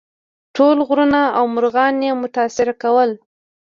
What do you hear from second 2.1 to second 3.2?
متاثر کول.